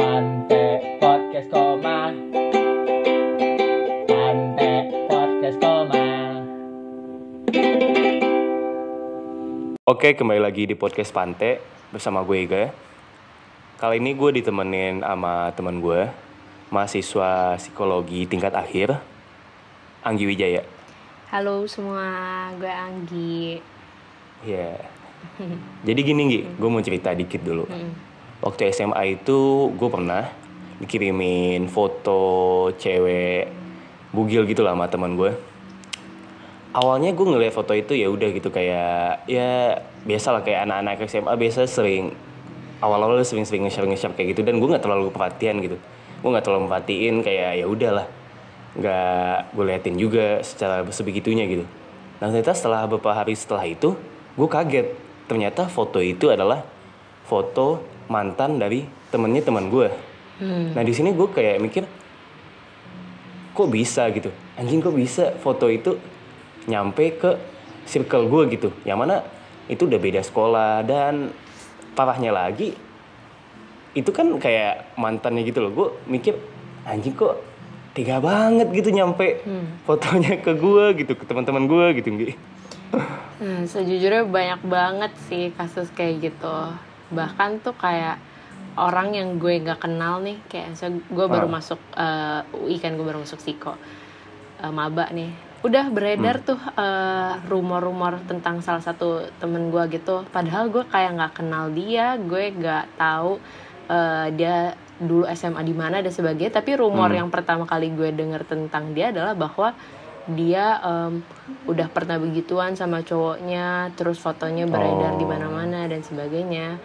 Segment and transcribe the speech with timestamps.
[0.00, 2.08] Pante Podcast Koma
[4.08, 4.72] Pante
[5.04, 6.08] Podcast Koma
[9.84, 11.60] Oke, kembali lagi di podcast Pante
[11.92, 12.72] bersama gue Ega.
[13.76, 16.08] Kali ini gue ditemenin sama teman gue,
[16.72, 18.96] mahasiswa psikologi tingkat akhir,
[20.00, 20.64] Anggi Wijaya.
[21.28, 23.60] Halo semua, gue Anggi.
[24.48, 24.80] Ya.
[25.84, 27.68] Jadi gini Gi, gue mau cerita dikit dulu.
[27.68, 28.09] Mm.
[28.40, 30.32] Waktu SMA itu gue pernah
[30.80, 33.52] dikirimin foto cewek
[34.16, 35.32] bugil gitu lah sama teman gue.
[36.72, 39.76] Awalnya gue ngeliat foto itu ya udah gitu kayak ya
[40.06, 42.14] biasa lah kayak anak-anak SMA biasa sering
[42.80, 45.76] awal-awal sering-sering nge-share nge-share kayak gitu dan gue nggak terlalu perhatian gitu.
[46.24, 48.06] Gue nggak terlalu merhatiin kayak ya udahlah
[48.78, 51.66] nggak gue liatin juga secara sebegitunya gitu.
[52.22, 53.98] Nah ternyata setelah beberapa hari setelah itu
[54.38, 54.94] gue kaget
[55.28, 56.64] ternyata foto itu adalah
[57.26, 59.88] foto mantan dari temennya teman gue.
[60.42, 60.74] Hmm.
[60.74, 61.86] Nah di sini gue kayak mikir,
[63.54, 64.34] kok bisa gitu?
[64.58, 65.94] Anjing kok bisa foto itu
[66.66, 67.30] nyampe ke
[67.86, 68.68] circle gue gitu?
[68.82, 69.16] Yang mana
[69.70, 71.30] itu udah beda sekolah dan
[71.94, 72.74] parahnya lagi
[73.94, 75.70] itu kan kayak mantannya gitu loh.
[75.70, 76.34] Gue mikir
[76.82, 77.38] anjing kok
[77.94, 79.42] tega banget gitu nyampe
[79.86, 82.34] fotonya ke gue gitu ke teman-teman gue gitu Nggi.
[83.40, 86.56] Nah, sejujurnya banyak banget sih kasus kayak gitu.
[87.10, 88.16] Bahkan tuh kayak
[88.76, 91.52] orang yang gue nggak kenal nih, kayak misalnya gue baru Ah.
[91.52, 93.74] masuk eh, UI kan gue baru masuk psiko,
[94.58, 95.30] eh, maba nih.
[95.60, 100.24] Udah beredar tuh eh, rumor-rumor tentang salah satu temen gue gitu.
[100.28, 103.36] Padahal gue kayak nggak kenal dia, gue nggak tahu
[103.86, 104.56] eh, dia
[104.96, 106.54] dulu SMA di mana dan sebagainya.
[106.54, 107.18] Tapi rumor Hmm.
[107.18, 109.74] yang pertama kali gue denger tentang dia adalah bahwa
[110.30, 111.26] dia em,
[111.66, 115.28] udah pernah begituan sama cowoknya, terus fotonya beredar di Oh.
[115.28, 116.78] mana-mana dan sebagainya.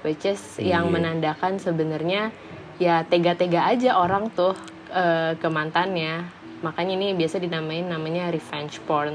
[0.00, 0.78] Which is Iya.
[0.78, 2.30] yang menandakan sebenarnya
[2.78, 4.54] ya tega-tega aja orang tuh
[4.88, 6.24] eh, ke mantannya.
[6.58, 9.14] Makanya ini biasa dinamain namanya revenge porn.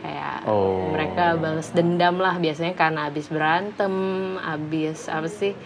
[0.00, 0.92] Kayak Oh.
[0.92, 3.94] mereka balas dendam lah biasanya karena abis berantem,
[4.38, 5.56] abis apa sih?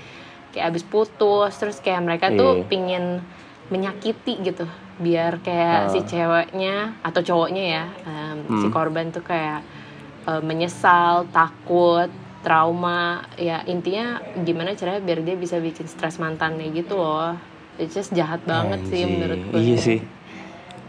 [0.50, 2.66] Kayak abis putus, terus kayak mereka tuh Iya.
[2.66, 3.04] pingin
[3.64, 5.90] menyakiti gitu biar kayak Ah.
[5.90, 7.84] si ceweknya atau cowoknya ya
[8.54, 8.70] si Hmm.
[8.70, 9.66] korban tuh kayak
[10.24, 12.06] eh, menyesal takut
[12.44, 13.00] trauma
[13.34, 14.06] ya intinya
[14.38, 17.32] gimana caranya biar dia bisa bikin stres mantannya gitu loh
[17.74, 19.10] it's just jahat banget sih Anjing.
[19.10, 20.00] menurut gue Iya sih.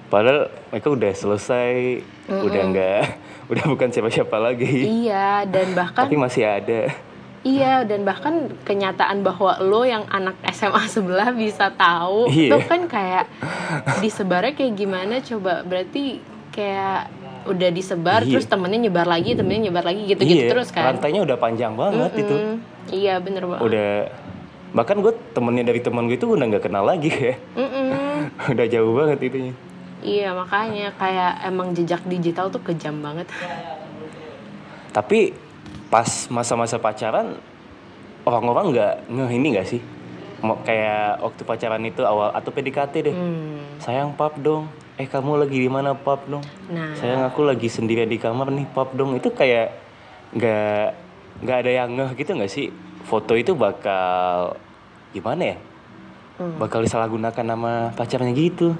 [0.05, 1.97] Padahal mereka udah selesai,
[2.29, 3.03] udah nggak,
[3.51, 4.85] udah bukan siapa-siapa lagi.
[5.01, 6.93] iya dan bahkan Tapi masih ada.
[7.41, 12.53] Iya dan bahkan kenyataan bahwa lo yang anak SMA sebelah bisa tahu Iya.
[12.53, 13.25] itu kan kayak
[13.99, 17.09] disebarnya kayak gimana coba berarti kayak
[17.45, 18.37] udah disebar Iya.
[18.37, 22.11] terus temennya nyebar lagi temennya nyebar lagi gitu-gitu Iya, terus kan Rantainya udah panjang banget
[22.17, 22.35] itu.
[22.35, 22.55] Mm,
[22.89, 23.89] iya bener banget Udah
[24.75, 27.35] bahkan gue temennya dari teman gue itu udah nggak kenal lagi ya.
[27.55, 27.87] Mm-mm.
[28.53, 29.53] udah jauh banget itunya.
[30.01, 33.25] iya makanya kayak emang jejak digital tuh kejam banget
[34.91, 35.33] Tapi
[35.87, 37.35] pas masa-masa pacaran
[38.23, 39.81] orang-orang nggak ngeh ini nggak sih?
[40.39, 43.15] Mau kayak waktu pacaran itu awal atau PDKT deh.
[43.15, 43.59] Hmm.
[43.79, 44.67] Sayang pap dong.
[44.95, 46.39] Eh kamu lagi di mana pap dong?
[46.71, 49.11] nah Sayang aku lagi sendirian di kamar nih pap dong.
[49.19, 49.75] Itu kayak
[50.31, 50.85] nggak
[51.43, 52.71] nggak ada yang ngeh gitu nggak sih?
[53.03, 54.55] Foto itu bakal
[55.11, 55.57] gimana ya?
[56.39, 56.55] Hmm.
[56.63, 58.71] Bakal disalahgunakan nama pacarnya gitu.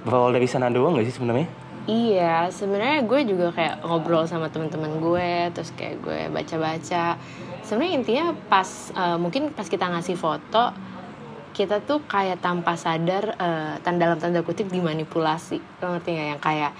[0.00, 1.48] Berawal dari sana doang nggak sih sebenarnya?
[1.84, 7.20] Iya, sebenarnya gue juga kayak ngobrol sama teman-teman gue, terus kayak gue baca-baca.
[7.64, 10.72] Sebenarnya intinya pas eh, mungkin pas kita ngasih foto,
[11.50, 15.58] kita tuh kayak tanpa sadar eh, tanda dalam tanda kutip dimanipulasi.
[15.82, 16.72] Lo ngerti nggak yang kayak,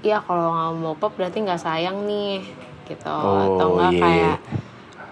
[0.00, 2.40] ya kalau nggak mau pop berarti nggak sayang nih,
[2.86, 3.10] gitu.
[3.12, 4.36] Atau Oh, nggak iya, kayak,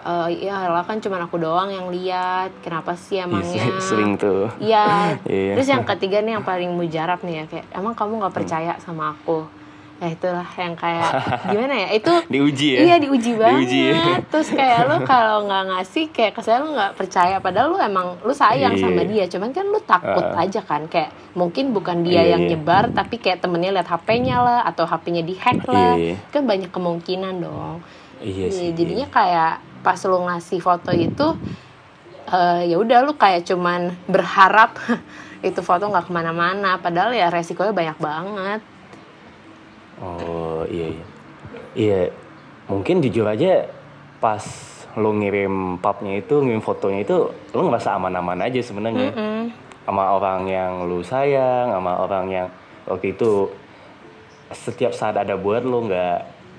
[0.00, 3.68] eh ya lah kan cuma aku doang yang lihat, kenapa sih emangnya?
[3.68, 4.48] Iya, sering tuh.
[4.56, 4.86] Iya.
[5.28, 5.52] Iya.
[5.58, 9.12] Terus yang ketiga nih yang paling mujarab nih ya kayak emang kamu nggak percaya sama
[9.14, 9.59] aku.
[10.00, 11.12] Ya itulah yang kayak
[11.44, 11.88] gimana ya?
[11.92, 12.78] Itu Diuji ya?
[12.82, 13.52] Iya diuji banget.
[13.60, 14.00] Diuji ya?
[14.26, 18.32] Terus kayak lu kalau nggak ngasih kayak kesannya lu nggak percaya padahal lu emang lu
[18.32, 18.80] sayang Iya.
[18.80, 19.24] sama dia.
[19.28, 20.40] Cuman kan lu takut Ah.
[20.40, 22.56] aja kan kayak mungkin bukan dia Iya, yang iya.
[22.56, 25.92] nyebar tapi kayak temennya lihat HP-nya lah atau HP-nya dihack lah.
[25.94, 26.32] Iya, iya.
[26.32, 27.84] Kan banyak kemungkinan dong.
[28.18, 28.72] Iya sih.
[28.72, 31.26] Iya, jadinya kayak pas lu ngasih foto itu
[32.26, 34.76] eh, ya udah lu kayak cuman berharap
[35.42, 38.60] itu foto nggak ke mana-mana padahal ya resikonya banyak banget
[40.00, 41.04] Oh iya iya.
[41.70, 42.00] Iya
[42.66, 43.66] mungkin jujur aja
[44.16, 44.42] pas
[44.94, 49.42] lo ngirim papnya itu ngirim fotonya itu lo ngerasa aman-aman aja sebenarnya Mm-mm.
[49.84, 52.46] sama orang yang lu sayang sama orang yang
[52.84, 53.50] waktu itu
[54.50, 56.16] setiap saat ada buat lo nggak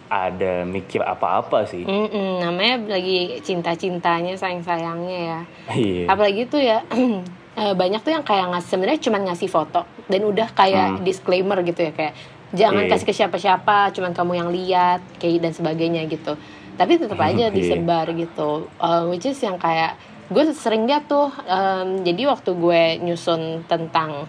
[0.07, 1.83] ada mikir apa-apa sih.
[1.83, 5.39] Mm-mm, namanya lagi cinta-cintanya sayang-sayangnya ya
[5.71, 6.03] Iya.
[6.07, 6.83] apalagi tuh ya
[7.59, 11.83] eh, banyak tuh yang kayak ngasih sebenarnya cuma ngasih foto dan udah kayak disclaimer gitu
[11.83, 12.15] ya kayak
[12.51, 12.91] jangan Iya.
[12.91, 16.35] kasih ke siapa-siapa cuman kamu yang lihat kayak dan sebagainya gitu
[16.73, 17.49] tapi tetap aja Iya.
[17.49, 19.95] disebar gitu Eh, which is yang kayak
[20.27, 24.27] gue sering lihat tuh em, jadi waktu gue nyusun tentang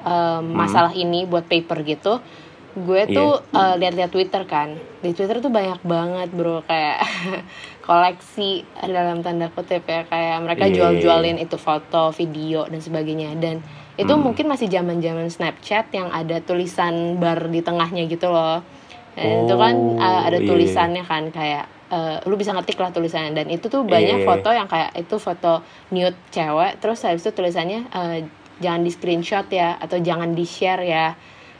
[0.00, 2.18] em, masalah ini buat paper gitu
[2.76, 6.98] gue tuh eh, lihat-lihat Twitter kan di Twitter tuh banyak banget bro kayak
[7.82, 10.74] koleksi dalam tanda kutip ya kayak mereka Iya.
[10.76, 13.62] jual-jualin itu foto video dan sebagainya dan
[13.96, 14.22] itu Hmm.
[14.22, 18.60] mungkin masih zaman-zaman Snapchat yang ada tulisan bar di tengahnya gitu loh
[19.16, 20.44] dan itu kan Oh, uh, ada iya.
[20.44, 24.26] tulisannya kan kayak uh, lu bisa ngetik lah tulisannya dan itu tuh banyak Iya.
[24.28, 28.20] foto yang kayak itu foto nude cewek terus habis itu tulisannya uh,
[28.60, 31.16] jangan di screenshot ya atau jangan di share ya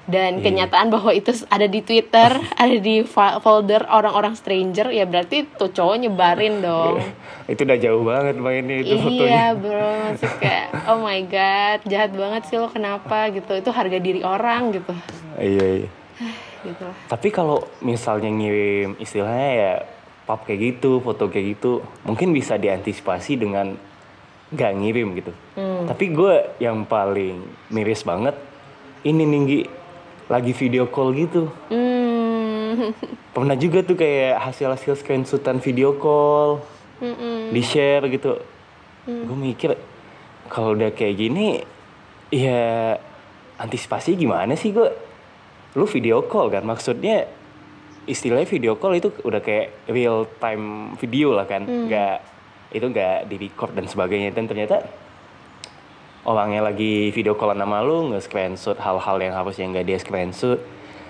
[0.07, 0.43] dan Iya.
[0.47, 2.31] kenyataan bahwa itu ada di Twitter
[2.63, 3.03] ada di
[3.43, 7.03] folder orang-orang stranger ya berarti tuh cowok nyebarin dong.
[7.47, 9.47] Itu udah jauh banget mainnya itu iya fotonya.
[9.59, 9.91] bro.
[10.11, 13.53] Maksud kayak oh my god jahat banget sih lo kenapa gitu?
[13.53, 14.95] Itu harga diri orang gitu.
[15.37, 15.91] Iya iya.
[16.67, 16.97] Gitu lah.
[17.07, 19.73] Tapi kalau misalnya ngirim istilahnya ya
[20.27, 23.79] pap kayak gitu, foto kayak gitu, mungkin bisa diantisipasi dengan
[24.51, 25.31] nggak ngirim gitu.
[25.55, 25.87] Hmm.
[25.87, 27.39] Tapi gue yang paling
[27.71, 28.35] miris banget
[29.07, 29.86] ini Ninggi
[30.27, 31.49] lagi video call gitu.
[31.71, 32.93] hmm
[33.37, 36.61] Pernah juga tuh kayak hasil-hasil screenshotan video call
[36.99, 37.53] Mm-mm.
[37.53, 38.41] di share gitu.
[39.07, 39.23] Hmm.
[39.29, 39.71] Gue mikir
[40.49, 41.61] kalau udah kayak gini
[42.33, 42.97] ya
[43.57, 44.91] antisipasi gimana sih gue?
[45.77, 47.29] Lu video call kan maksudnya
[48.07, 51.87] istilahnya video call itu udah kayak real time video lah kan, Hmm.
[51.87, 52.17] nggak
[52.75, 54.83] itu nggak di record dan sebagainya dan ternyata
[56.27, 60.61] orangnya lagi video call sama lu nge screenshot hal-hal yang harusnya nggak dia screenshot.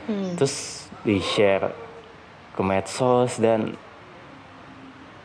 [0.06, 0.38] Hmm.
[0.38, 1.74] terus di share
[2.54, 3.74] ke medsos dan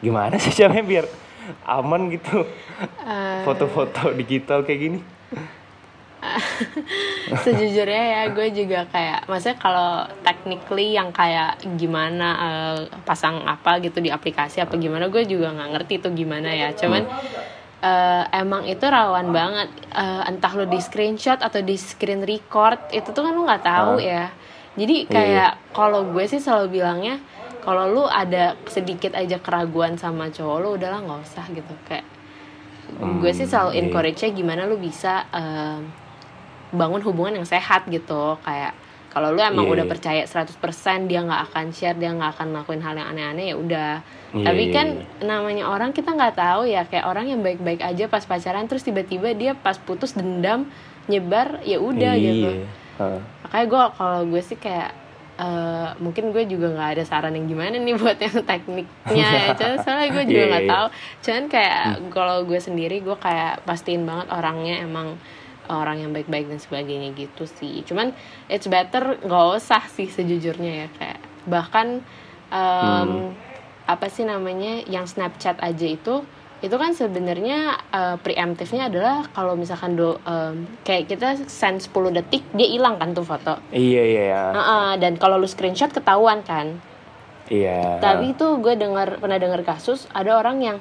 [0.02, 1.06] gimana sih caranya biar
[1.70, 2.42] aman gitu?
[3.06, 5.00] Eh, foto-foto digital kayak gini.
[7.46, 14.02] Sejujurnya ya gue juga kayak maksudnya kalau technically yang kayak gimana eh, pasang apa gitu
[14.02, 16.74] di aplikasi apa gimana gue juga nggak ngerti itu gimana ya.
[16.74, 17.06] Cuman
[17.82, 19.70] eh, emang itu rawan banget.
[19.92, 24.00] Eh, entah lo di screenshot atau di screen record itu tuh kan lo nggak tahu
[24.00, 24.30] ya.
[24.78, 27.20] Jadi kayak kalau gue sih selalu bilangnya
[27.62, 31.74] kalau lu ada sedikit aja keraguan sama cowok lu udahlah nggak usah gitu.
[31.86, 32.08] Kayak
[32.98, 33.80] gue sih selalu iya.
[33.84, 35.92] encourage-nya gimana lu bisa em,
[36.72, 38.40] bangun hubungan yang sehat gitu.
[38.48, 38.74] Kayak
[39.12, 39.92] kalau lu emang Iya, udah iya.
[39.92, 40.56] percaya 100%
[41.06, 43.92] dia nggak akan share dia nggak akan ngelakuin hal yang aneh-aneh ya udah
[44.32, 45.04] Iya, tapi iya, kan iya.
[45.22, 49.32] namanya orang kita nggak tahu ya kayak orang yang baik-baik aja pas pacaran terus tiba-tiba
[49.32, 50.64] dia pas putus dendam
[51.06, 52.68] nyebar ya udah gitu Iya.
[52.98, 53.20] Heeh.
[53.44, 54.92] makanya gue kalau gue sih kayak
[55.34, 59.76] eh, mungkin gue juga nggak ada saran yang gimana nih buat yang tekniknya ya Cuman
[59.80, 60.72] soalnya gue juga nggak iya.
[60.72, 60.88] tahu
[61.20, 61.80] cuman kayak
[62.10, 65.20] kalau gue sendiri gue kayak pastiin banget orangnya emang
[65.70, 67.86] orang yang baik-baik dan sebagainya gitu sih.
[67.86, 68.16] Cuman
[68.48, 71.20] it's better nggak usah sih sejujurnya ya kayak.
[71.46, 71.88] Bahkan
[72.50, 73.10] em,
[73.86, 76.24] apa sih namanya yang Snapchat aja itu
[76.62, 82.46] itu kan sebenarnya eh, preemptifnya adalah kalau misalkan do em, kayak kita send 10 detik
[82.54, 83.58] dia hilang kan tuh foto.
[83.74, 84.44] Iya iya iya.
[84.54, 86.78] Heeh, dan kalau lu screenshot ketahuan kan.
[87.52, 88.00] Iya.
[88.00, 90.78] Tapi itu gue dengar pernah dengar kasus ada orang yang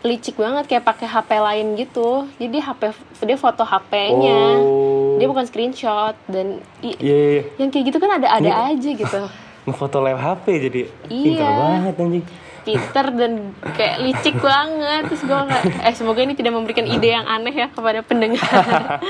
[0.00, 2.08] licik banget kayak pakai HP lain gitu.
[2.34, 2.80] Jadi HP
[3.20, 5.16] dia foto HP-nya Oh.
[5.16, 6.46] dia bukan screenshot dan
[6.80, 7.42] i- iya iya, iya.
[7.56, 9.20] yang kayak gitu kan ada ada aja gitu.
[9.66, 11.24] Ngefoto lewat HP jadi Iya.
[11.36, 12.26] pintar banget anjing.
[12.60, 13.32] Pinter dan
[13.70, 15.02] kayak licik banget.
[15.06, 18.40] Terus gue kayak eh semoga ini tidak memberikan ide yang aneh ya kepada pendengar.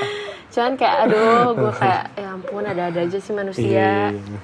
[0.50, 4.10] Cuman kayak aduh gue kayak ya ampun ada-ada aja sih manusia.
[4.10, 4.38] Iya, iya.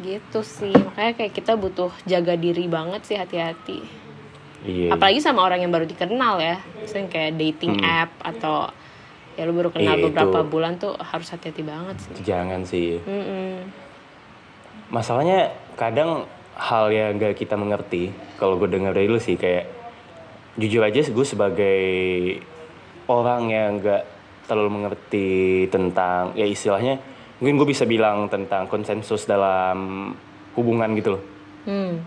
[0.00, 0.72] gitu sih.
[0.72, 3.99] Makanya kayak kita butuh jaga diri banget sih hati-hati
[4.60, 4.92] Iya.
[4.92, 8.68] apalagi sama orang yang baru dikenal ya misalnya kayak dating app atau
[9.34, 10.00] ya lu baru kenal Hmm.
[10.00, 10.50] Iya, beberapa itu.
[10.52, 13.00] bulan tuh harus hati-hati banget sih Jangan sih.
[13.00, 13.72] Mm-mm.
[14.90, 16.26] Masalahnya kadang
[16.58, 18.10] hal yang gak kita mengerti.
[18.36, 19.70] Kalau gue dengar dari lu sih kayak
[20.58, 21.78] jujur aja gue sebagai
[23.06, 24.04] orang yang gak
[24.44, 25.30] terlalu mengerti
[25.70, 26.98] tentang ya istilahnya
[27.38, 30.10] mungkin gue bisa bilang tentang konsensus dalam
[30.52, 31.22] hubungan gitu loh.
[31.64, 32.02] Hmm.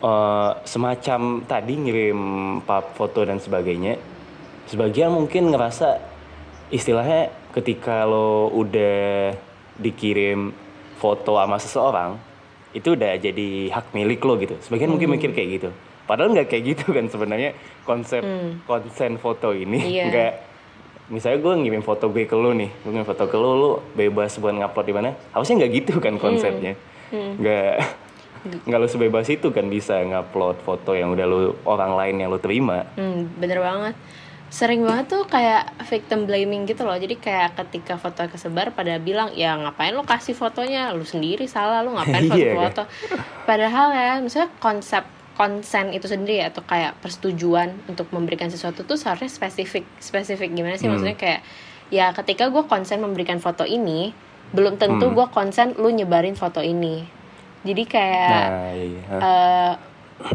[0.00, 2.20] Eh, semacam tadi ngirim
[2.64, 4.00] pap foto dan sebagainya
[4.64, 6.00] sebagian mungkin ngerasa
[6.72, 9.36] istilahnya ketika lo udah
[9.76, 10.56] dikirim
[10.96, 12.10] foto sama seseorang
[12.72, 14.56] itu udah jadi hak milik lo gitu.
[14.64, 15.68] Sebagian mungkin mikir kayak gitu.
[16.08, 17.52] Padahal nggak kayak gitu kan sebenarnya
[17.84, 18.24] konsep
[18.64, 19.84] konsen foto ini.
[19.84, 20.04] Iya.
[20.08, 20.32] nggak.
[21.12, 24.32] Misalnya gue ngirim foto gue ke lo nih gue ngirim foto ke lo lo bebas
[24.40, 25.12] buat ngupload di mana?
[25.36, 26.72] Harusnya nggak gitu kan konsepnya.
[27.12, 27.99] Nggak
[28.40, 32.38] nggak lo sebebas itu kan bisa ngupload foto yang udah lo orang lain yang lo
[32.38, 32.88] terima.
[32.94, 33.94] Hmm, bener banget.
[34.50, 36.92] sering banget tuh kayak victim blaming gitu loh.
[36.92, 40.90] Jadi kayak ketika foto kesebar pada bilang ya ngapain lo kasih fotonya?
[40.90, 42.82] Lu sendiri salah lu ngapain Iya, foto-foto?
[43.44, 49.30] padahal ya misalnya konsep konsen itu sendiri atau kayak persetujuan untuk memberikan sesuatu tuh seharusnya
[49.30, 50.50] spesifik spesifik.
[50.50, 50.98] Gimana sih Hmm.
[50.98, 51.14] maksudnya?
[51.14, 51.40] Kayak
[51.88, 54.10] ya ketika gue konsen memberikan foto ini
[54.50, 55.14] belum tentu Hmm.
[55.14, 57.06] gue konsen lu nyebarin foto ini
[57.62, 59.72] jadi kayak nah iya eh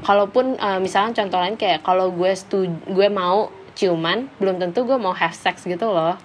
[0.02, 4.96] kalaupun eh, misalnya contoh lain kayak kalau gue setuju gue mau ciuman belum tentu gue
[4.96, 6.18] mau have sex gitu loh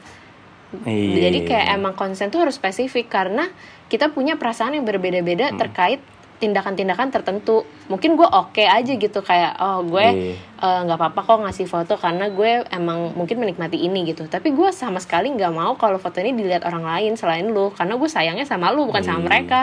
[0.86, 1.74] Iya, jadi kayak iya.
[1.74, 3.50] emang konsen tuh harus spesifik karena
[3.90, 5.58] kita punya perasaan yang berbeda-beda Hmm.
[5.58, 5.98] terkait
[6.38, 10.34] tindakan-tindakan tertentu mungkin gue oke aja gitu kayak oh gue Iya.
[10.38, 14.70] eh, nggak apa-apa kok ngasih foto karena gue emang mungkin menikmati ini gitu tapi gue
[14.70, 18.46] sama sekali nggak mau kalau foto ini dilihat orang lain selain lu karena gue sayangnya
[18.46, 19.26] sama lu bukan sama Iya.
[19.26, 19.60] mereka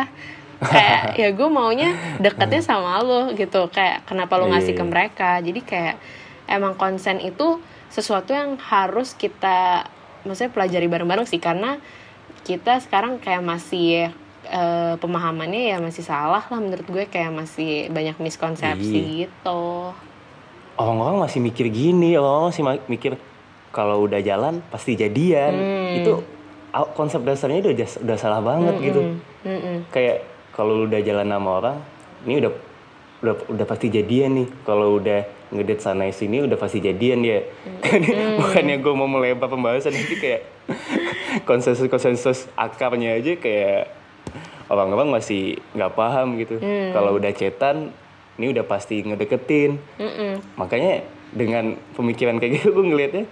[0.59, 4.89] kayak ya gue maunya deketnya sama lu gitu kayak kenapa lu ngasih ke Iya.
[4.89, 5.95] mereka jadi kayak
[6.47, 9.85] emang konsen itu sesuatu yang harus kita
[10.21, 11.77] maksudnya pelajari bareng-bareng sih karena
[12.41, 14.09] kita sekarang kayak masih
[14.43, 19.11] eh, pemahamannya ya masih salah lah menurut gue kayak masih banyak miskonsepsi Iya.
[19.23, 19.91] gitu
[20.75, 23.17] orang-orang masih mikir gini orang masih ma- mikir
[23.69, 25.97] kalau udah jalan pasti jadian Hmm.
[25.97, 26.13] itu
[26.93, 29.17] konsep dasarnya udah udah salah banget gitu Mm-mm.
[29.43, 29.77] Mm-mm.
[29.89, 30.21] kayak
[30.57, 31.77] kalau lu udah jalan sama orang
[32.25, 32.51] ini udah
[33.21, 34.47] udah udah pasti jadian nih.
[34.65, 35.21] Kalau udah
[35.53, 37.39] ngedate sana sini udah pasti jadian ya
[37.79, 38.03] kan
[38.41, 40.43] bukannya gue mau melebar pembahasan nanti kayak
[41.47, 43.95] konsensus konsensus akarnya aja kayak
[44.67, 46.59] orang-orang masih nggak paham gitu.
[46.91, 47.95] Kalau udah cetan
[48.37, 49.79] ini udah pasti ngedeketin.
[49.97, 50.43] Mm-mm.
[50.59, 53.25] makanya dengan pemikiran kayak gitu gue ngelihatnya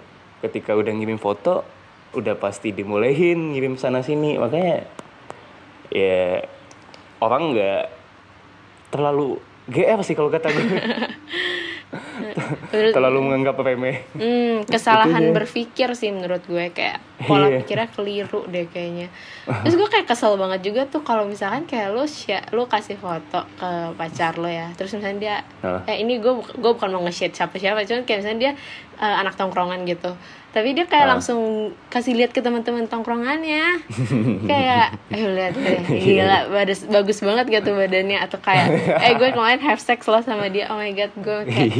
[0.44, 1.64] ketika udah ngirim foto
[2.16, 4.40] udah pasti dimulehin ngirim sana sini.
[4.40, 4.88] Makanya
[5.92, 6.48] ya
[7.18, 7.84] orang nggak
[8.88, 10.64] terlalu GR sih kalau kata gue
[12.92, 17.62] terlalu menganggap remeh Hmm, kesalahan berpikir sih menurut gue kayak pola Iya.
[17.62, 19.08] pikirnya keliru deh kayaknya.
[19.64, 22.04] Terus gue kayak kesel banget juga tuh kalau misalkan kayak lu
[22.52, 24.70] lu kasih foto ke pacar lo ya.
[24.74, 25.36] Terus misalnya dia
[25.86, 28.52] eh ini gue gue bukan mau nge-shade siapa-siapa, cuman kayak misalnya dia
[28.98, 30.10] eh, anak tongkrongan gitu.
[30.56, 31.10] Tapi dia kayak Ah.
[31.12, 31.40] langsung
[31.86, 33.84] kasih lihat ke teman-teman tongkrongannya.
[34.50, 38.66] kayak eh lihat deh, gila bagus bagus banget gitu badannya atau kayak
[39.04, 40.66] eh gue kemarin have sex lo sama dia.
[40.66, 41.72] Oh my god, gue kayak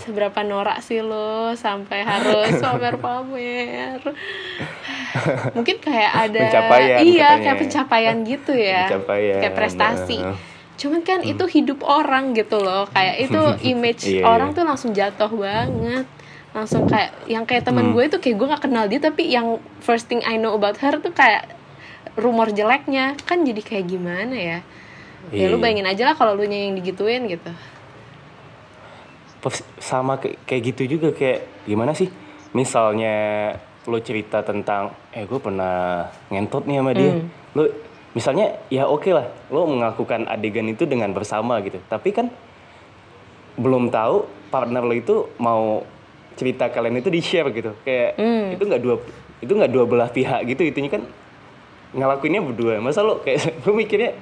[0.00, 4.00] seberapa norak sih lo sampai harus pamer-pamer
[5.52, 7.36] mungkin kayak ada Pencapaian iya katanya.
[7.38, 10.36] kayak pencapaian gitu ya Pencapaian, kayak prestasi nah.
[10.74, 14.56] cuman kan itu hidup orang gitu loh kayak itu image Iya, orang iya.
[14.56, 16.06] tuh langsung jatuh banget
[16.52, 17.94] langsung kayak yang kayak teman Hmm.
[17.96, 21.00] gue itu kayak gue gak kenal dia tapi yang first thing I know about her
[21.00, 21.48] tuh kayak
[22.14, 24.58] rumor jeleknya kan jadi kayak gimana ya
[25.32, 25.62] ya lu Iya.
[25.62, 27.48] bayangin aja lah kalau lu yang digituin gitu
[29.80, 32.06] sama kayak kayak gitu juga kayak gimana sih
[32.52, 33.14] misalnya
[33.82, 37.26] lo cerita tentang eh gue pernah ngentot nih sama dia Hmm.
[37.56, 37.62] lo
[38.12, 42.28] misalnya ya oke lah lo melakukan adegan itu dengan bersama gitu tapi kan
[43.56, 45.82] belum tahu partner lo itu mau
[46.34, 47.72] cerita kalian itu di share gitu.
[47.82, 48.54] Kayak Hmm.
[48.54, 48.96] itu nggak dua
[49.42, 51.02] itu nggak dua belah pihak gitu itunya kan
[51.92, 52.80] ngelakuinnya berdua.
[52.80, 54.12] Masa lo kayak gue mikirnya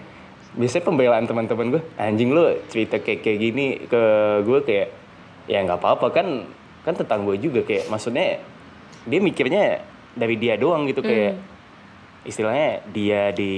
[0.59, 4.03] biasanya pembelaan teman-teman gue anjing lo cerita kayak kayak gini ke
[4.43, 4.89] gue kayak
[5.47, 6.27] ya nggak apa-apa kan
[6.83, 7.63] kan tentang gue juga.
[7.63, 8.43] Kayak maksudnya
[9.07, 9.81] dia mikirnya
[10.13, 11.39] dari dia doang gitu kayak
[12.27, 13.55] istilahnya dia di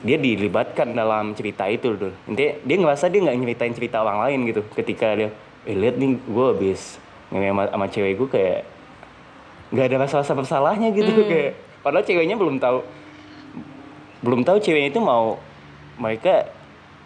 [0.00, 4.48] dia dilibatkan dalam cerita itu tuh intinya dia ngerasa dia nggak nyeritain cerita orang lain
[4.48, 5.28] gitu ketika dia
[5.68, 6.96] eh lihat nih gue habis
[7.30, 8.60] sama, sama cewek gue kayak
[9.70, 12.82] nggak ada rasa-rasa bersalahnya gitu kayak padahal ceweknya belum tahu
[14.20, 15.38] belum tahu ceweknya itu mau
[15.96, 16.50] mereka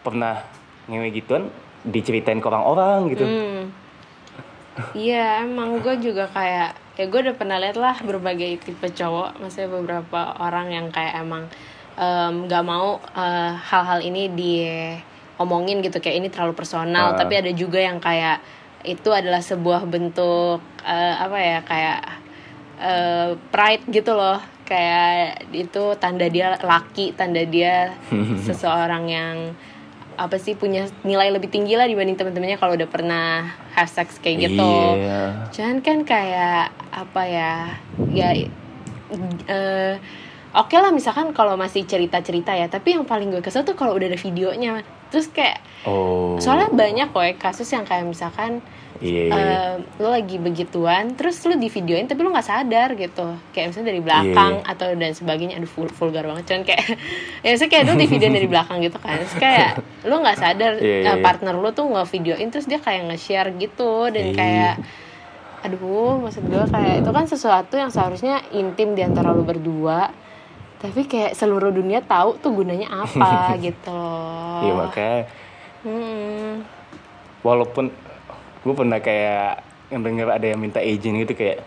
[0.01, 0.43] pernah
[0.89, 1.53] ngewe gituan
[1.85, 3.63] diceritain ke orang-orang gitu Hmm.
[4.91, 9.71] Iya emang gue juga kayak ya gue udah pernah lihat lah berbagai tipe cowok, maksudnya
[9.71, 11.47] beberapa orang yang kayak emang
[11.95, 17.19] em, nggak mau eh, hal-hal ini diomongin gitu kayak ini terlalu personal, Ah.
[17.19, 18.43] tapi ada juga yang kayak
[18.85, 22.01] itu adalah sebuah bentuk eh, apa ya kayak
[22.79, 24.39] eh, pride gitu loh,
[24.69, 27.97] kayak itu tanda dia laki, tanda dia
[28.47, 29.37] seseorang yang
[30.15, 34.47] apa sih punya nilai lebih tinggi lah dibanding teman-temannya kalau udah pernah have sex kayak
[34.51, 34.73] gitu.
[34.95, 35.51] Iya.
[35.51, 37.53] Jangan kan kayak apa ya
[38.15, 38.31] ya
[39.51, 39.95] eh
[40.55, 44.07] oke lah misalkan kalau masih cerita-cerita ya, tapi yang paling gue kesel tuh kalau udah
[44.07, 44.87] ada videonya.
[45.09, 48.59] Terus kayak oh soalnya banyak kok kasus yang kayak misalkan
[48.99, 49.37] iya, iya, iya.
[49.37, 53.89] eh, lo lagi begituan terus lo di videoin tapi lo nggak sadar gitu kayak misalnya
[53.93, 56.85] dari belakang Iya, atau dan sebagainya aduh vul- vulgar banget cuman kayak
[57.45, 59.71] ya misalnya kayak lo di videoin dari belakang gitu kan terus kayak
[60.09, 61.15] lo nggak sadar eh, iya.
[61.21, 64.35] partner lo tuh nge videoin terus dia kayak nge-share gitu dan Iya.
[64.35, 64.75] kayak
[65.65, 70.13] aduh maksud gue kayak itu kan sesuatu yang seharusnya intim di antara lu berdua
[70.85, 75.21] tapi kayak seluruh dunia tahu tuh gunanya apa gitu loh Iya makanya
[75.85, 76.65] Hmm.
[77.45, 77.93] walaupun
[78.65, 79.61] gue pernah kayak
[79.93, 81.61] denger ada yang minta izin gitu kayak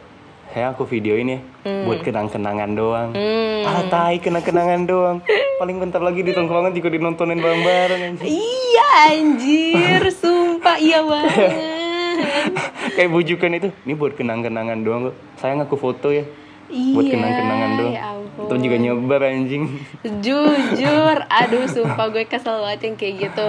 [0.50, 1.40] saya aku videoin ya
[1.86, 3.10] buat kenang-kenangan doang.
[3.14, 3.62] Hmm.
[3.62, 5.18] Ah tai kenang-kenangan doang.
[5.62, 8.26] Paling bentar lagi di tongkrongan juga dinontonin bareng-bareng.
[8.26, 11.54] Iya anjir, sumpah iya banget.
[12.98, 15.16] Kayak bujukan itu, ini buat kenang-kenangan doang kok.
[15.38, 16.26] Sayang aku foto ya.
[16.68, 17.92] Buat Iya, kenang-kenangan doang.
[17.92, 18.46] ya ampun.
[18.46, 19.64] Terus juga nyebar anjing.
[20.22, 23.46] Jujur, aduh sumpah gue kesel banget yang kayak gitu.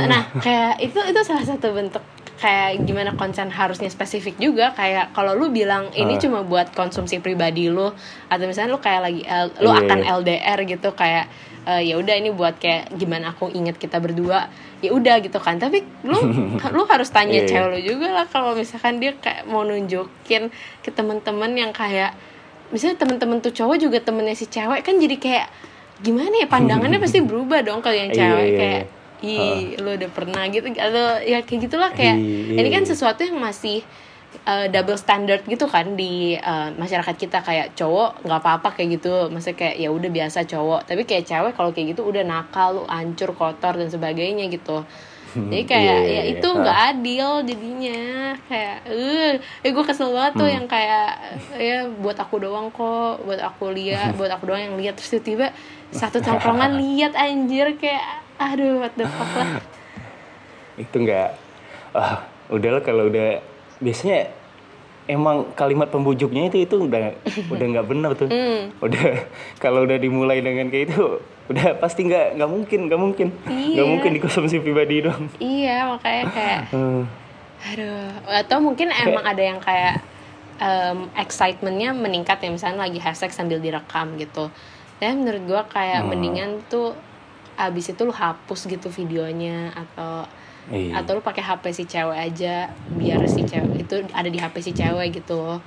[0.00, 2.02] Nah, kayak itu itu salah satu bentuk
[2.36, 6.18] kayak gimana konsen harusnya spesifik juga kayak kalau lu bilang ini Ah.
[6.18, 7.92] cuma buat konsumsi pribadi lu
[8.26, 10.10] atau misalnya lu kayak lagi L- lu Iya, akan iya.
[10.16, 11.28] LDR gitu kayak
[11.62, 14.48] eh, ya udah ini buat kayak gimana aku inget kita berdua
[14.80, 16.16] ya udah gitu kan tapi lu
[16.74, 17.50] lu harus tanya Iya, iya.
[17.52, 20.48] cewek lu juga lah kalau misalkan dia kayak mau nunjukin
[20.80, 22.16] ke teman-teman yang kayak
[22.70, 25.46] misalnya temen-temen tuh cowok juga temennya si cewek kan jadi kayak
[26.00, 28.82] gimana ya pandangannya pasti berubah dong kalau yang Iya, cewek iya, kayak
[29.20, 29.46] iya.
[29.52, 32.90] ih lu udah pernah gitu atau ya kayak gitulah kayak Iya, ini kan iya.
[32.90, 33.84] sesuatu yang masih
[34.46, 39.28] uh, double standard gitu kan di uh, masyarakat kita kayak cowok nggak apa-apa kayak gitu
[39.28, 42.82] maksudnya kayak ya udah biasa cowok tapi kayak cewek kalau kayak gitu udah nakal lu
[42.86, 44.86] hancur kotor dan sebagainya gitu
[45.50, 46.32] jadi kayak Iya, iya, ya iya.
[46.34, 48.02] itu nggak adil jadinya.
[48.46, 49.32] Kayak eh
[49.62, 50.56] eh gue kesel banget tuh Hmm.
[50.58, 51.10] yang kayak
[51.54, 54.98] ya buat aku doang kok buat aku lihat buat aku doang yang lihat.
[54.98, 55.46] Terus tiba-tiba
[55.90, 58.02] satu tongkrongan lihat anjir kayak
[58.36, 59.60] aduh what the fuck lah.
[60.74, 61.28] Itu nggak
[61.92, 63.38] ah udahlah kalau udah
[63.78, 64.30] biasanya
[65.10, 67.10] emang kalimat pembujuknya itu itu udah
[67.52, 68.70] udah nggak benar tuh Hmm.
[68.78, 69.04] udah
[69.62, 73.82] kalau udah dimulai dengan kayak itu udah pasti nggak nggak mungkin nggak mungkin nggak Iya.
[73.84, 76.60] mungkin dikonsumsi pribadi dong iya makanya kayak.
[77.60, 80.00] Aduh, atau mungkin emang ada yang kayak
[80.56, 84.48] um, excitementnya meningkat ya misalnya lagi hashtag sambil direkam gitu.
[84.96, 86.08] Dan menurut gua kayak Hmm.
[86.08, 86.96] mendingan tuh
[87.54, 90.24] abis itu lu hapus gitu videonya atau
[90.68, 91.00] Iya.
[91.00, 94.70] atau lu pakai HP si cewek aja biar si cewek itu ada di HP si
[94.70, 95.58] cewek gitu.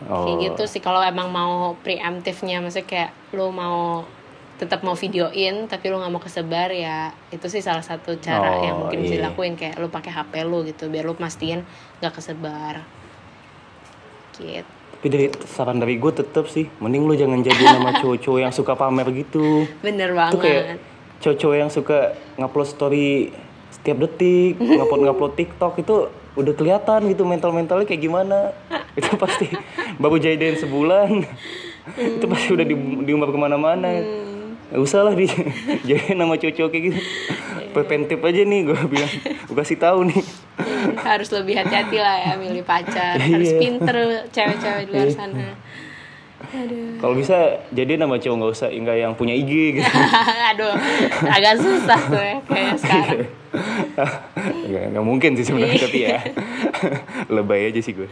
[0.00, 0.40] Kayak Oh.
[0.40, 4.08] gitu sih kalau emang mau preemptifnya maksudnya kayak lu mau
[4.56, 8.64] tetap mau videoin tapi lu nggak mau kesebar ya itu sih salah satu cara Oh,
[8.64, 9.20] yang mungkin bisa iya.
[9.24, 11.64] dilakuin kayak lu pakai HP lu gitu biar lu pastiin
[12.00, 12.84] nggak kesebar
[14.36, 14.64] gitu
[15.00, 18.76] tapi dari saran dari gue tetap sih mending lu jangan jadi nama cowok-cowok yang suka
[18.76, 20.78] pamer gitu bener itu kayak banget
[21.20, 21.98] cowok-cowok yang suka
[22.36, 23.08] ngupload story
[23.70, 25.94] setiap detik ngupload ngupload TikTok itu
[26.38, 28.54] udah kelihatan gitu mental mentalnya kayak gimana.
[28.98, 29.50] Itu pasti
[29.98, 31.10] baru jadian sebulan.
[31.94, 33.90] Itu pasti udah di, diumbar ke mana-mana.
[34.70, 35.26] Gak usah lah di
[35.88, 36.98] jadi nama cowok-cowok kayak gitu.
[37.70, 39.12] Preventif aja nih gue bilang.
[39.46, 40.22] Gue kasih tahu nih.
[40.58, 43.18] Hmm, harus lebih hati-hati lah ya milih pacar.
[43.18, 43.58] Harus Iya.
[43.58, 43.96] pinter
[44.30, 45.34] cewek-cewek di luar sana.
[45.34, 45.69] aduh
[47.00, 49.92] kalau bisa jadi nama cowok nggak usah nggak yang punya IG gitu.
[50.52, 50.72] Aduh
[51.28, 53.28] agak susah tuh ya kayak sekarang.
[54.66, 56.18] Nggak nggak mungkin sih sebenarnya tapi ya.
[57.34, 58.08] Lebay aja sih gue.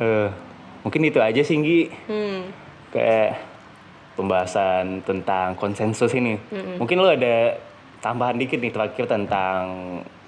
[0.00, 0.28] Eh,
[0.84, 2.40] mungkin itu aja sih Nggi hmm.
[2.92, 3.40] kayak
[4.20, 6.36] pembahasan tentang konsensus ini.
[6.76, 7.56] Mungkin lo ada
[8.04, 9.64] tambahan dikit nih terakhir tentang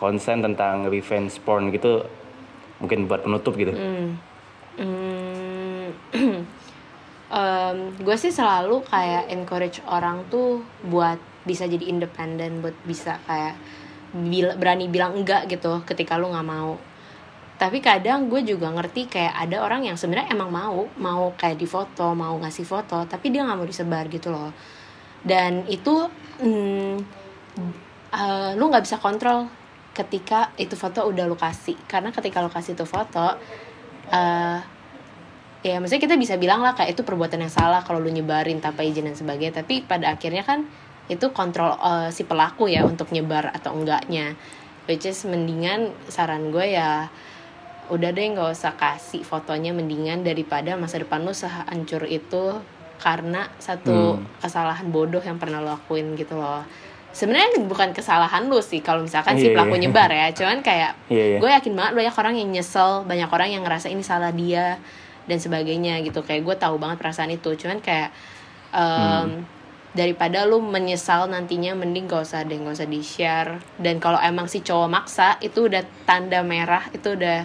[0.00, 2.04] konsen tentang revenge porn gitu
[2.80, 3.72] mungkin buat penutup gitu.
[3.72, 4.32] Hmm.
[4.78, 5.92] Hmm.
[7.32, 11.16] Em, gue sih selalu kayak encourage orang tuh buat
[11.48, 13.56] bisa jadi independen, buat bisa kayak
[14.12, 16.76] bil- berani bilang enggak gitu ketika lu nggak mau.
[17.56, 21.64] Tapi kadang gue juga ngerti kayak ada orang yang sebenarnya emang mau, mau kayak di
[21.64, 24.52] foto, mau ngasih foto, tapi dia nggak mau disebar gitu loh.
[25.24, 26.04] Dan itu
[26.42, 26.94] hmm,
[28.12, 29.48] eh, lu nggak bisa kontrol
[29.96, 33.40] ketika itu foto udah lu kasih, karena ketika lu kasih itu foto
[34.12, 34.59] eh
[35.62, 38.85] ya maksudnya kita bisa bilang lah kayak itu perbuatan yang salah kalau lu nyebarin tanpa
[38.85, 39.64] izin dan sebagainya.
[39.64, 40.68] Tapi pada akhirnya kan
[41.09, 44.37] itu kontrol eh, si pelaku ya untuk nyebar atau enggaknya.
[44.90, 47.07] Which is mendingan saran gue ya
[47.90, 52.57] udah deh nggak usah kasih fotonya mendingan daripada masa depan lu sehancur itu
[53.03, 54.25] karena satu Hmm.
[54.38, 56.62] kesalahan bodoh yang pernah lo lakuin gitu loh
[57.12, 59.83] sebenarnya bukan kesalahan lu sih kalau misalkan si Iya, pelaku iya.
[59.87, 60.27] nyebar ya.
[60.33, 61.38] Cuman kayak Iya, iya.
[61.38, 64.81] gue yakin banget banyak orang yang nyesel banyak orang yang ngerasa ini salah dia
[65.29, 66.25] dan sebagainya gitu.
[66.25, 67.53] Kayak gue tahu banget perasaan itu.
[67.55, 68.11] Cuman kayak
[68.72, 69.44] em,
[69.92, 74.48] daripada lu menyesal nantinya mending gak usah deh gak usah di share dan kalau emang
[74.48, 77.44] si cowok maksa itu udah tanda merah itu udah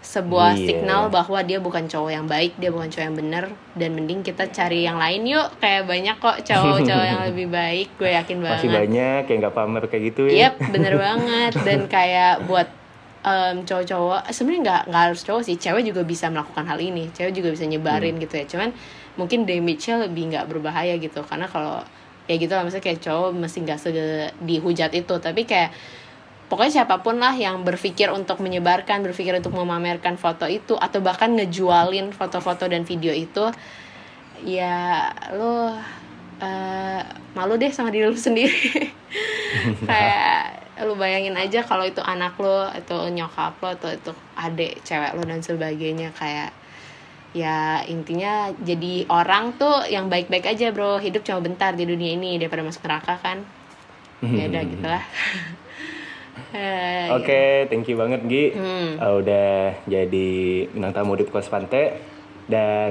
[0.00, 0.64] sebuah Iya.
[0.66, 4.48] signal bahwa dia bukan cowok yang baik dia bukan cowok yang bener dan mending kita
[4.48, 5.48] cari yang lain yuk.
[5.58, 8.56] Kayak banyak kok cowok-cowok yang lebih baik gue yakin banget.
[8.58, 10.36] masih banyak yang nggak pamer kayak gitu ya.
[10.48, 11.52] Yep, bener banget.
[11.60, 12.68] Dan kayak buat
[13.20, 15.56] em, cowok-cowok sebenarnya nggak nggak harus cowok sih.
[15.56, 17.12] Cewek juga bisa melakukan hal ini.
[17.12, 18.44] Cewek juga bisa nyebarin gitu ya.
[18.48, 18.72] Cuman
[19.14, 21.20] mungkin damage-nya lebih nggak berbahaya gitu.
[21.22, 21.84] Karena kalau
[22.24, 23.90] ya gitu lah misalnya kayak cowok mesti nggak se
[24.40, 25.14] dihujat itu.
[25.14, 25.70] Tapi kayak
[26.50, 31.30] pokoknya siapa pun lah yang berpikir untuk menyebarkan berpikir untuk memamerkan foto itu atau bahkan
[31.38, 33.54] ngejualin foto-foto dan video itu
[34.42, 35.78] ya lo
[36.42, 37.02] eh,
[37.38, 38.90] malu deh sama diri lu sendiri.
[39.88, 45.14] Kayak lu bayangin aja kalau itu anak lo atau nyokap lo atau itu adik cewek
[45.14, 46.10] lo dan sebagainya.
[46.18, 46.50] Kayak
[47.30, 50.98] ya intinya jadi orang tuh yang baik-baik aja bro.
[50.98, 53.46] Hidup cuma bentar di dunia ini daripada masuk neraka kan?
[54.20, 54.84] Ya udah gitu
[57.12, 58.44] Oke, thank you banget Gi.
[58.52, 58.90] Hmm.
[58.96, 59.50] Uh, udah
[59.84, 60.30] jadi
[60.68, 61.98] bintang tamu di Kos Pante
[62.46, 62.90] dan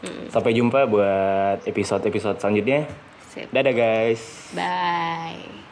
[0.00, 0.26] Hmm.
[0.28, 2.84] sampai jumpa buat episode-episode selanjutnya.
[3.28, 3.50] sip.
[3.50, 4.52] Dadah guys.
[4.52, 5.63] bye